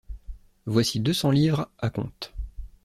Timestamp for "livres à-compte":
1.29-2.33